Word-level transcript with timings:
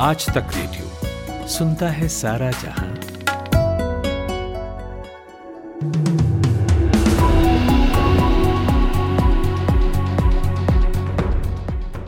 आज 0.00 0.26
तक 0.26 0.46
रेडियो 0.54 1.48
सुनता 1.48 1.88
है 1.88 2.08
सारा 2.08 2.50
जहाँ। 2.50 2.94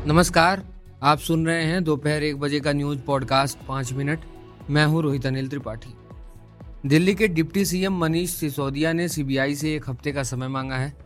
नमस्कार, 0.06 0.62
आप 1.02 1.18
सुन 1.18 1.46
रहे 1.46 1.64
हैं 1.64 1.84
दोपहर 1.84 2.22
एक 2.22 2.40
बजे 2.40 2.60
का 2.60 2.72
न्यूज़ 2.72 2.98
पॉडकास्ट 2.98 3.58
पाँच 3.68 3.92
मिनट। 3.92 4.20
मैं 4.70 4.86
हूँ 4.86 5.02
रोहित 5.02 5.26
अनिल 5.26 5.48
त्रिपाठी। 5.48 5.94
दिल्ली 6.86 7.14
के 7.14 7.28
डिप्टी 7.28 7.64
सीएम 7.64 7.98
मनीष 7.98 8.30
सिसोदिया 8.30 8.92
ने 8.92 9.08
सीबीआई 9.08 9.54
से 9.54 9.74
एक 9.74 9.90
हफ़्ते 9.90 10.12
का 10.12 10.22
समय 10.22 10.48
मांगा 10.48 10.76
है। 10.76 10.96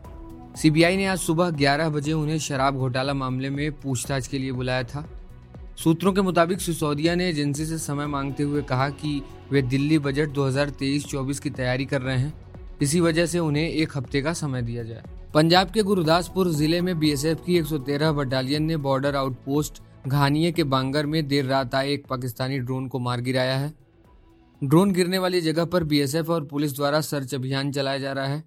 सीबीआई 0.62 0.96
ने 0.96 1.06
आज 1.06 1.18
सुबह 1.18 1.50
11 1.50 1.88
बजे 1.88 2.12
उन्हें 2.12 2.38
शराब 2.38 2.74
घोटाला 2.74 3.14
मामले 3.14 3.50
में 3.50 3.72
पूछताछ 3.72 4.26
के 4.26 4.38
लिए 4.38 4.52
बुलाया 4.52 4.82
था। 4.82 5.08
सूत्रों 5.78 6.12
के 6.12 6.22
मुताबिक 6.22 6.60
सिसोदिया 6.60 7.14
ने 7.14 7.28
एजेंसी 7.28 7.64
से 7.66 7.78
समय 7.78 8.06
मांगते 8.06 8.42
हुए 8.42 8.62
कहा 8.62 8.88
कि 8.90 9.22
वे 9.52 9.62
दिल्ली 9.62 9.98
बजट 9.98 10.28
2023-24 10.28 11.38
की 11.38 11.50
तैयारी 11.50 11.86
कर 11.86 12.02
रहे 12.02 12.18
हैं। 12.18 12.78
इसी 12.82 13.00
वजह 13.00 13.26
से 13.26 13.38
उन्हें 13.38 13.68
एक 13.68 13.96
हफ़्ते 13.96 14.22
का 14.22 14.32
समय 14.32 14.62
दिया 14.62 14.82
जाए। 14.82 15.02
पंजाब 15.34 15.70
के 15.70 15.82
गुरुदासपुर 15.82 16.48
ज़िले 16.48 16.80
में 16.80 16.98
बीएसएफ 16.98 17.40
की 17.46 17.58
113 17.58 18.12
बटालियन 18.12 18.62
ने 18.62 18.76
बॉर्डर 18.76 19.16
आउटपोस्ट 19.16 19.82
घानिये 20.06 20.52
के 20.52 20.64
बांगर 20.64 21.06
में 21.06 21.26
देर 21.28 21.44
रात 21.44 21.74
आए 21.74 21.92
एक 21.92 22.06
पाकिस्तानी 22.06 22.58
ड्रोन 22.58 22.86
को 22.88 22.98
मार 22.98 23.20
गिराया 23.20 23.56
है। 23.56 23.72
ड्रोन 24.62 24.92
गिरने 24.92 25.18
वाली 25.18 25.40
जगह 25.40 25.64
पर 25.64 25.84
बीएसएफ 25.84 26.30
और 26.30 26.44
पुलिस 26.44 26.76
द्वारा 26.76 27.00
सर्च 27.00 27.34
अभियान 27.34 27.72
चलाया 27.72 27.98
जा 27.98 28.12
रहा 28.12 28.26
है। 28.26 28.42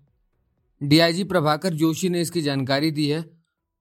डीआईजी 0.82 1.23
प्रभाकर 1.23 1.73
जोशी 1.73 2.09
ने 2.09 2.21
इसकी 2.21 2.41
जानकारी 2.41 2.91
दी 2.91 3.07
है। 3.07 3.23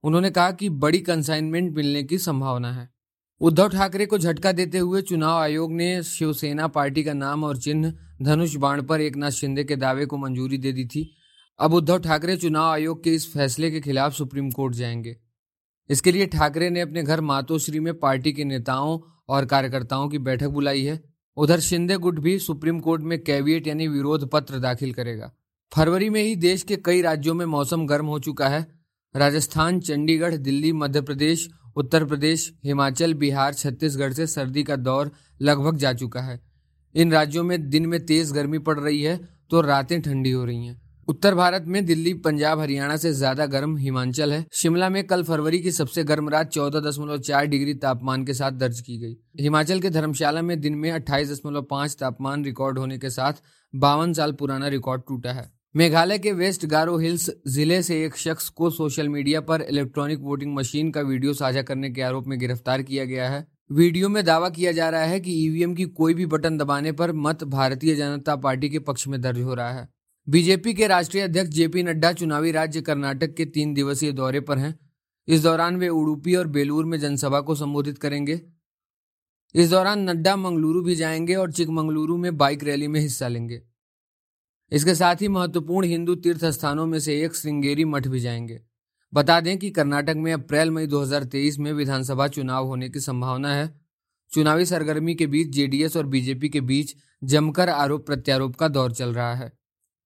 उन्होंने 0.04 0.30
कहा 0.30 0.50
कि 0.50 0.68
बड़ी 0.68 0.98
कंसाइनमेंट 0.98 1.74
मिलने 1.76 2.02
की 2.02 2.18
संभावना 2.18 2.72
है। 2.72 2.95
उद्धव 3.40 3.68
ठाकरे 3.68 4.06
को 4.06 4.18
झटका 4.18 4.52
देते 4.52 4.78
हुए 4.78 5.02
चुनाव 5.02 5.38
आयोग 5.38 5.72
ने 5.72 6.02
शिवसेना 6.02 6.66
पार्टी 6.66 7.04
का 7.04 7.12
नाम 7.12 7.44
और 7.44 7.56
चिन्ह 7.56 7.94
धनुष 8.22 8.54
बाण 8.56 8.82
पर 8.82 9.00
एक 9.00 9.16
नाथ 9.16 9.30
शिंदे 9.30 9.64
के 9.64 9.76
दावे 9.76 10.06
को 10.06 10.16
मंजूरी 10.16 10.58
दे 10.58 10.72
दी 10.72 10.84
थी। 10.84 11.16
अब 11.58 11.74
उद्धव 11.74 11.98
ठाकरे 11.98 12.36
चुनाव 12.36 12.70
आयोग 12.70 13.04
के 13.04 13.14
इस 13.14 13.32
फैसले 13.32 13.70
के 13.70 13.80
खिलाफ 13.80 14.14
सुप्रीम 14.14 14.50
कोर्ट 14.50 14.74
जाएँगे। 14.74 15.16
इसके 15.90 16.12
लिए 16.12 16.26
ठाकरे 16.26 16.70
ने 16.70 16.80
अपने 16.80 17.02
घर 17.02 17.20
मातोश्री 17.20 17.80
में 17.80 17.98
पार्टी 17.98 18.32
के 18.32 18.44
नेताओं 18.44 19.00
और 19.28 19.46
कार्यकर्ताओं 19.46 20.08
की 20.08 20.18
बैठक 20.18 20.48
बुलाई 20.48 20.84
है। 20.84 21.02
उधर 21.36 21.60
शिंदे 21.60 21.96
गुट 21.96 22.18
भी 22.18 22.38
सुप्रीम 22.38 22.80
कोर्ट 22.80 23.02
में 23.02 23.24
कैविएट 23.24 23.66
यानी 23.66 23.88
विरोध 23.88 24.30
पत्र 24.30 24.58
दाखिल 24.58 24.92
करेगा। 24.92 25.32
फरवरी 25.74 26.10
में 26.10 26.22
ही 26.22 26.36
देश 26.36 26.62
के 26.62 26.76
कई 26.76 27.02
राज्यों 27.02 27.34
में 27.34 27.46
मौसम 27.46 27.86
गर्म 27.86 28.06
हो 28.06 28.18
चुका 28.18 28.48
है। 28.48 28.66
राजस्थान, 29.16 29.80
चंडीगढ़, 29.80 30.36
दिल्ली, 30.36 30.72
मध्य 30.72 31.00
प्रदेश 31.00 31.50
उत्तर 31.76 32.04
प्रदेश, 32.04 32.52
हिमाचल, 32.64 33.14
बिहार, 33.14 33.54
छत्तीसगढ़ 33.54 34.12
से 34.12 34.26
सर्दी 34.28 34.62
का 34.62 34.76
दौर 34.78 35.10
लगभग 35.40 35.76
जा 35.76 35.92
चुका 35.92 36.20
है। 36.20 36.40
इन 36.94 37.12
राज्यों 37.12 37.44
में 37.44 37.68
दिन 37.70 37.86
में 37.86 38.04
तेज 38.06 38.32
गर्मी 38.32 38.58
पड़ 38.60 38.78
रही 38.78 39.02
है 39.02 39.16
तो 39.50 39.60
रातें 39.60 40.00
ठंडी 40.02 40.30
हो 40.30 40.44
रही 40.44 40.66
हैं। 40.66 40.80
उत्तर 41.08 41.34
भारत 41.34 41.64
में 41.64 41.84
दिल्ली, 41.86 42.12
पंजाब, 42.14 42.60
हरियाणा 42.60 42.96
से 42.96 43.12
ज़्यादा 43.12 43.46
गर्म 43.46 43.76
हिमाचल 43.76 44.32
है। 44.32 44.44
शिमला 44.52 44.88
में 44.88 45.02
कल 45.06 45.22
फरवरी 45.22 45.58
की 45.58 45.72
सबसे 45.72 46.04
गर्म 46.04 46.28
रात 46.28 46.48
चौदह 46.48 46.80
दशमलव 46.80 47.18
चार 47.18 47.46
डिग्री 47.46 47.74
तापमान 47.76 48.24
के 48.24 48.34
साथ 48.34 48.52
दर्ज 48.52 48.80
की 48.80 48.98
गई। 48.98 49.16
हिमाचल 49.40 49.80
के 49.80 49.90
धर्मशाला 49.90 50.42
में 50.42 50.60
दिन 50.60 50.74
में 50.74 50.90
अट्ठाईस 50.90 51.30
दशमलव 51.30 51.62
पाँच 51.62 51.96
तापमान 52.00 52.44
रिकॉर्ड 52.44 52.78
होने 52.78 52.98
के 52.98 53.10
साथ 53.10 53.42
बावन 53.74 54.12
साल 54.12 54.32
पुराना 54.32 54.68
रिकॉर्ड 54.68 55.02
टूटा 55.08 55.32
है। 55.32 55.50
मेघालय 55.76 56.18
के 56.18 56.32
वेस्ट 56.32 56.64
गारो 56.66 56.98
हिल्स 56.98 57.30
ज़िले 57.46 57.82
से 57.82 58.04
एक 58.04 58.16
शख्स 58.16 58.48
को 58.48 58.70
सोशल 58.70 59.08
मीडिया 59.08 59.40
पर 59.40 59.62
इलेक्ट्रॉनिक 59.62 60.18
वोटिंग 60.18 60.54
मशीन 60.54 60.90
का 60.90 61.00
वीडियो 61.00 61.34
साझा 61.34 61.62
करने 61.62 61.90
के 61.90 62.02
आरोप 62.02 62.26
में 62.26 62.38
गिरफ़्तार 62.38 62.82
किया 62.82 63.04
गया 63.04 63.28
है। 63.30 63.46
वीडियो 63.72 64.08
में 64.08 64.24
दावा 64.24 64.48
किया 64.48 64.72
जा 64.72 64.88
रहा 64.90 65.02
है 65.02 65.20
कि 65.20 65.32
ईवीएम 65.46 65.74
की 65.74 65.84
कोई 65.84 66.14
भी 66.14 66.26
बटन 66.26 66.58
दबाने 66.58 66.92
पर 66.92 67.12
मत 67.12 67.44
भारतीय 67.44 67.94
जनता 67.96 68.36
पार्टी 68.36 68.70
के 68.70 68.78
पक्ष 68.78 69.08
में 69.08 69.20
दर्ज 69.20 69.40
हो 69.40 69.54
रहा 69.54 69.72
है। 69.72 69.88
बीजेपी 70.28 70.74
के 70.74 70.86
राष्ट्रीय 70.86 71.22
अध्यक्ष 71.22 71.50
जेपी 71.50 71.82
नड्डा 71.82 72.12
चुनावी 72.12 72.52
राज्य 72.52 72.80
कर्नाटक 72.80 73.34
के 73.34 73.44
तीन 73.44 73.74
दिवसीय 73.74 74.12
दौरे 74.12 74.40
पर 74.40 74.58
हैं। 74.58 74.74
इस 75.28 75.42
दौरान 75.42 75.76
वे 75.76 75.88
उडुपी 75.88 76.34
और 76.34 76.46
बेलूर 76.46 76.84
में 76.84 77.00
जनसभा 77.00 77.40
को 77.40 77.54
संबोधित 77.54 77.98
करेंगे। 77.98 78.40
इस 79.54 79.70
दौरान 79.70 80.10
नड्डा 80.10 80.36
मंगलुरु 80.36 80.82
भी 80.82 80.94
जाएँगे 80.94 81.34
और 81.34 81.52
चिकमंगलुरु 81.52 82.16
में 82.16 82.36
बाइक 82.36 82.64
रैली 82.64 82.88
में 82.88 83.00
हिस्सा 83.00 83.28
लेंगे। 83.28 83.62
इसके 84.72 84.94
साथ 84.94 85.16
ही 85.20 85.28
महत्वपूर्ण 85.28 85.86
हिंदू 85.86 86.14
तीर्थ 86.14 86.44
स्थानों 86.44 86.86
में 86.86 86.98
से 86.98 87.20
एक 87.24 87.36
श्रृंगेरी 87.36 87.84
मठ 87.84 88.08
भी 88.08 88.20
जाएँगे। 88.20 88.60
बता 89.12 89.40
दें 89.40 89.56
कि 89.58 89.70
कर्नाटक 89.70 90.14
में 90.16 90.32
अप्रैल 90.32 90.70
मई 90.70 90.86
2023 90.86 91.58
में 91.58 91.72
विधानसभा 91.72 92.26
चुनाव 92.28 92.66
होने 92.66 92.88
की 92.88 93.00
संभावना 93.00 93.54
है। 93.54 93.68
चुनावी 94.32 94.64
सरगर्मी 94.66 95.14
के 95.14 95.26
बीच 95.26 95.48
जेडीएस 95.48 95.96
और 95.96 96.06
बीजेपी 96.06 96.48
के 96.48 96.60
बीच 96.60 96.94
जमकर 97.24 97.68
आरोप 97.68 98.06
प्रत्यारोप 98.06 98.56
का 98.56 98.68
दौर 98.68 98.92
चल 98.92 99.12
रहा 99.14 99.34
है। 99.34 99.52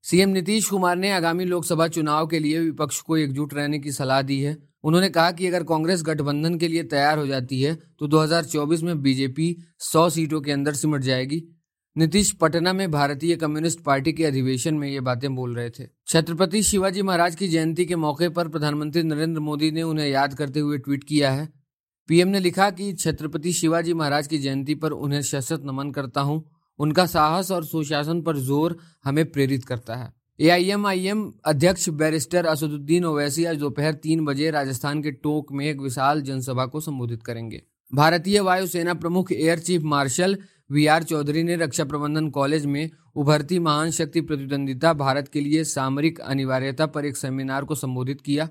सीएम 0.05 0.29
नीतीश 0.29 0.69
कुमार 0.69 0.97
ने 0.97 1.11
आगामी 1.13 1.45
लोकसभा 1.45 1.87
चुनाव 1.89 2.27
के 2.27 2.39
लिए 2.39 2.61
विपक्ष 2.61 3.01
को 3.01 3.17
एकजुट 3.17 3.55
रहने 3.55 3.79
की 3.79 3.93
सलाह 3.93 4.23
दी 4.23 4.41
है। 4.41 4.57
उन्होंने 4.85 5.09
कहा 5.09 5.31
कि 5.31 5.47
अगर 5.47 5.65
कांग्रेस 5.65 6.03
गठबंधन 6.03 6.59
के 6.59 6.69
लिए 6.69 6.83
तैयार 6.83 7.19
हो 7.19 7.27
जाती 7.27 7.61
है 7.63 7.75
तो 7.99 8.07
2024 8.07 8.83
में 8.83 9.01
बीजेपी 9.03 9.57
100 9.81 10.09
सीटों 10.11 10.41
के 10.41 10.53
अंदर 10.53 10.75
सिमट 10.75 11.01
जाएगी। 11.01 11.43
नीतीश 11.97 12.31
पटना 12.31 12.73
में 12.73 12.91
भारतीय 12.91 13.35
कम्युनिस्ट 13.37 13.81
पार्टी 13.81 14.13
के 14.13 14.25
अधिवेशन 14.25 14.75
में 14.75 14.87
ये 14.89 15.01
बातें 15.01 15.35
बोल 15.35 15.55
रहे 15.57 15.71
थे। 15.71 15.87
छत्रपति 16.09 16.63
शिवाजी 16.63 17.03
महाराज 17.03 17.35
की 17.37 17.49
जयंती 17.49 17.85
के 17.85 17.97
मौके 17.97 18.29
पर 18.29 18.49
प्रधानमंत्री 18.49 19.03
नरेंद्र 19.03 19.41
मोदी 19.41 19.71
ने 19.71 19.83
उन्हें 19.83 20.07
याद 20.07 20.35
करते 20.35 20.61
हुए 20.61 20.79
ट्वीट 20.79 21.05
किया 21.05 21.31
है। 21.31 21.49
पीएम 22.09 22.29
ने 22.29 22.41
लिखा 22.41 22.71
कि 22.71 22.93
छत्रपति 22.93 23.53
शिवाजी 23.53 23.95
महाराज 23.95 24.27
की 24.27 24.39
जयंती 24.39 24.75
पर 24.75 24.91
उन्हें 24.91 25.21
सशक्त 25.23 25.65
नमन 25.67 25.91
करता 25.91 26.21
हूँ। 26.21 26.45
उनका 26.79 27.07
साहस 27.07 27.51
और 27.51 27.65
सुशासन 27.65 28.23
पर 28.23 28.37
ज़ोर 28.39 28.77
हमें 29.05 29.25
प्रेरित 29.33 29.65
करता 29.65 29.97
है। 29.97 30.13
एआईएमआईएम 30.41 31.31
अध्यक्ष 31.45 31.89
बैरिस्टर 31.89 32.47
असदुद्दीन 32.47 33.05
ओवैसी 33.05 33.45
आज 33.45 33.57
दोपहर 33.57 33.95
तीन 33.97 34.25
बजे 34.25 34.51
राजस्थान 34.51 35.03
के 35.03 35.11
टोंक 35.13 35.53
में 35.53 35.67
एक 35.67 35.81
विशाल 35.81 36.23
जनसभा 36.23 36.67
को 36.67 36.81
संबोधित 36.81 37.23
करेंगे। 37.23 37.63
भारतीय 37.93 38.41
वायुसेना 38.41 38.95
प्रमुख 38.95 39.33
air 39.33 39.59
chief 39.59 39.83
marshal 39.85 40.39
V 40.71 40.87
R 40.87 41.03
Chaudhari 41.03 41.43
ने 41.43 41.57
रक्षा 41.57 41.85
प्रबंधन 41.85 42.29
कॉलेज 42.31 42.67
में 42.67 42.91
उभरती 43.17 43.59
महान 43.59 43.91
शक्ति 43.91 44.21
प्रतिद्वंदिता 44.21 44.93
भारत 44.93 45.29
के 45.29 45.41
लिए 45.41 45.65
सामरिक 45.65 46.21
अनिवार्यता 46.21 46.87
पर 46.87 47.05
एक 47.05 47.17
सेमिनार 47.17 47.65
को 47.65 47.75
संबोधित 47.75 48.21
किया। 48.21 48.49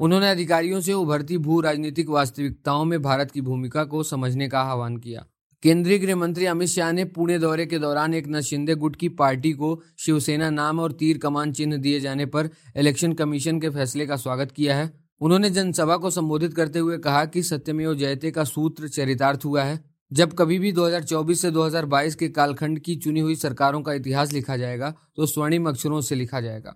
उन्होंने 0.00 0.30
अधिकारियों 0.30 0.80
से 0.80 0.92
उभरती 0.92 1.38
भू 1.38 1.60
राजनीतिक 1.60 2.08
वास्तविकताओं 2.08 2.84
में 2.84 3.02
भारत 3.02 3.30
की 3.30 3.40
भूमिका 3.40 3.84
को 3.84 4.02
समझने 4.02 4.48
का 4.48 4.60
आह्वान 4.60 4.96
किया। 4.96 5.26
केंद्रीय 5.62 5.98
गृह 5.98 6.16
मंत्री 6.16 6.46
अमित 6.46 6.68
शाह 6.68 6.92
ने 6.92 7.04
पुणे 7.04 7.38
दौरे 7.38 7.66
के 7.66 7.78
दौरान 7.78 8.14
एक 8.14 8.26
नशिंदे 8.28 8.74
गुट 8.74 8.96
की 8.96 9.08
पार्टी 9.08 9.52
को 9.52 9.82
शिवसेना 9.98 10.50
नाम 10.50 10.80
और 10.80 10.92
तीर 10.92 11.18
कमान 11.18 11.52
चिन्ह 11.52 11.76
दिए 11.76 12.00
जाने 12.00 12.26
पर 12.26 12.48
इलेक्शन 12.76 13.12
कमीशन 13.12 13.60
के 13.60 13.70
फैसले 13.70 14.06
का 14.06 14.16
स्वागत 14.16 14.52
किया 14.52 14.76
है। 14.76 14.90
उन्होंने 15.20 15.50
जनसभा 15.50 15.96
को 15.96 16.10
संबोधित 16.10 16.54
करते 16.54 16.78
हुए 16.78 16.98
कहा 16.98 17.24
कि 17.24 17.42
सत्यमेव 17.42 17.94
जयते 17.94 18.30
का 18.30 18.44
सूत्र 18.44 18.88
चरितार्थ 18.88 19.44
हुआ 19.44 19.62
है। 19.62 19.95
जब 20.12 20.32
कभी 20.32 20.58
भी 20.58 20.72
2024 20.72 21.40
से 21.40 21.50
2022 21.50 22.14
के 22.14 22.28
कालखंड 22.28 22.78
की 22.78 22.94
चुनी 22.96 23.20
हुई 23.20 23.34
सरकारों 23.36 23.80
का 23.82 23.92
इतिहास 23.92 24.32
लिखा 24.32 24.56
जाएगा 24.56 24.92
तो 25.16 25.26
स्वर्णिम 25.26 25.68
अक्षरों 25.68 26.00
से 26.00 26.14
लिखा 26.14 26.40
जाएगा। 26.40 26.74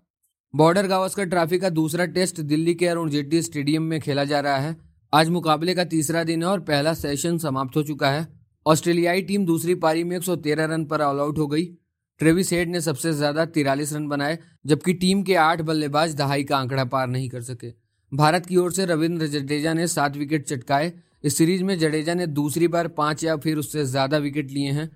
बॉर्डर 0.55 0.87
गावस्कर 0.87 1.25
ट्रॉफी 1.25 1.59
का 1.59 1.69
दूसरा 1.71 2.05
टेस्ट 2.07 2.41
दिल्ली 2.43 2.75
के 2.75 2.87
अरुण 2.87 3.11
जेटली 3.11 3.43
स्टेडियम 3.43 3.83
में 3.83 4.01
खेला 4.01 4.25
जा 4.25 4.41
रहा 4.41 4.57
है। 4.57 4.77
आज 5.13 5.29
मुकाबले 5.29 5.75
का 5.75 5.85
तीसरा 5.85 6.23
दिन 6.25 6.43
है 6.43 6.49
और 6.49 6.61
पहला 6.61 6.95
सेशन 6.95 7.39
समाप्त 7.39 7.77
हो 7.77 7.83
चुका 7.83 8.11
है। 8.11 8.27
ऑस्ट्रेलियाई 8.67 9.23
टीम 9.23 9.45
दूसरी 9.47 9.75
पारी 9.77 10.03
में 10.05 10.17
113 10.17 10.67
रन 10.67 10.85
पर 10.85 11.03
ऑल 11.03 11.21
आउट 11.21 11.39
हो 11.39 11.47
गई। 11.47 11.65
ट्रेविस 12.21 12.53
हेड 12.53 12.69
ने 12.69 12.81
सबसे 12.81 13.13
ज़्यादा 13.13 13.45
तिरालीस 13.47 13.93
रन 13.93 14.09
बनाए, 14.09 14.39
जबकि 14.67 14.93
टीम 14.95 15.23
के 15.23 15.35
आठ 15.35 15.61
बल्लेबाज 15.61 16.15
दहाई 16.15 16.45
का 16.45 16.57
आंकड़ा 16.59 16.85
पार 16.87 17.07
नहीं 17.09 17.29
कर 17.29 17.43
सके। 17.43 17.73
भारत 18.13 18.47
की 18.47 18.57
ओर 18.57 18.73
से 18.73 18.85
रविंद्र 18.87 19.27
जडेजा 19.29 19.75
ने 19.75 19.87
सात 19.87 20.17
विकेट 20.17 20.47
चटकाए 20.47 20.93
इस 21.25 21.37
सीरीज़ 21.37 21.63
में 21.65 21.79
जडेजा 21.79 22.15
ने 22.15 22.27
दूसरी 22.27 22.69
बार 22.69 22.89
पाँच 22.89 23.23
या 23.25 23.37
फिर 23.37 23.57
उससे 23.57 23.85
ज़्यादा 23.85 24.19
विकेट 24.19 24.51
लिए 24.51 24.71
हैं। 24.71 24.91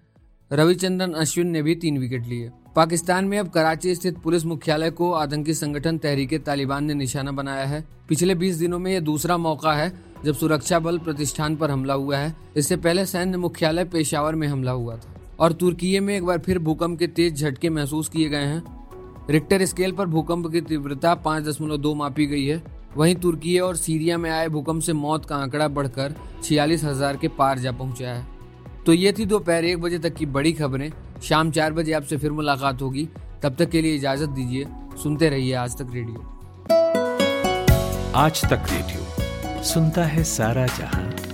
रविचंद्रन 0.50 1.12
अश्विन 1.12 1.46
ने 1.46 1.62
भी 1.62 1.74
तीन 1.74 1.98
विकेट 1.98 2.26
लिए। 2.26 2.50
पाकिस्तान 2.76 3.24
में 3.24 3.38
अब 3.38 3.48
कराची 3.48 3.94
स्थित 3.94 4.18
पुलिस 4.18 4.44
मुख्यालय 4.44 4.90
को 4.90 5.10
आतंकी 5.12 5.54
संगठन 5.54 5.98
तहरीके 5.98 6.38
तालिबान 6.38 6.84
ने 6.84 6.94
निशाना 6.94 7.32
बनाया 7.32 7.64
है। 7.64 7.84
पिछले 8.08 8.34
20 8.34 8.56
दिनों 8.56 8.78
में 8.78 8.90
यह 8.92 9.00
दूसरा 9.00 9.36
मौका 9.36 9.72
है, 9.72 9.92
जब 10.24 10.34
सुरक्षा 10.34 10.78
बल 10.78 10.98
प्रतिष्ठान 10.98 11.56
पर 11.56 11.70
हमला 11.70 11.94
हुआ 11.94 12.16
है। 12.16 12.34
इससे 12.56 12.76
पहले 12.76 13.06
सैन्य 13.06 13.38
मुख्यालय 13.38 13.84
पेशावर 13.84 14.34
में 14.34 14.46
हमला 14.48 14.72
हुआ 14.72 14.96
था 14.96 15.14
और 15.40 15.52
तुर्की 15.52 15.98
में 16.00 16.16
एक 16.16 16.24
बार 16.24 16.38
फिर 16.38 16.58
भूकंप 16.58 16.98
के 16.98 17.06
तेज 17.06 17.40
झटके 17.40 17.70
महसूस 17.70 18.08
किए 18.08 18.28
गए 18.28 18.44
हैं। 18.44 18.62
रिक्टर 19.30 19.64
स्केल 19.64 19.92
पर 19.92 20.06
भूकंप 20.06 20.50
की 20.52 20.60
तीव्रता 20.60 21.14
पाँच 21.14 21.44
दशमलव 21.44 21.76
दो 21.76 21.94
मापी 21.94 22.26
गई 22.26 22.44
है। 22.44 22.62
वहीं 22.96 23.14
तुर्की 23.14 23.58
और 23.58 23.76
सीरिया 23.76 24.18
में 24.18 24.30
आए 24.30 24.48
भूकंप 24.48 24.82
से 24.82 24.92
मौत 24.92 25.24
का 25.26 25.36
आंकड़ा 25.36 25.68
बढ़कर 25.68 26.14
छियालीस 26.44 26.84
हज़ार 26.84 27.16
के 27.16 27.28
पार 27.28 27.58
जा 27.58 27.72
पहुँचा 27.72 28.08
है। 28.08 28.26
तो 28.86 28.92
ये 28.92 29.12
थी 29.12 29.24
दोपहर 29.24 29.64
एक 29.64 29.80
बजे 29.80 29.98
तक 29.98 30.14
की 30.14 30.26
बड़ी 30.28 30.52
खबरें। 30.52 30.90
शाम 31.22 31.50
चार 31.50 31.72
बजे 31.72 31.92
आपसे 31.92 32.16
फिर 32.16 32.32
मुलाकात 32.32 32.82
होगी। 32.82 33.08
तब 33.42 33.56
तक 33.58 33.70
के 33.70 33.82
लिए 33.82 33.94
इजाज़त 33.94 34.28
दीजिए। 34.28 34.66
सुनते 35.02 35.28
रहिए 35.28 35.54
आज 35.54 35.76
तक 35.78 35.90
रेडियो। 35.94 36.30
आज 38.16 38.44
तक 38.44 38.66
रेडियो। 38.70 39.62
सुनता 39.64 40.04
है 40.04 40.24
सारा 40.24 40.66
जहाँ। 40.66 41.33